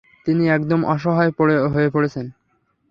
তিনি 0.25 0.43
একদম 0.49 0.79
অসহায় 0.85 1.31
হয়ে 1.73 1.89
পড়েছেন। 1.89 2.25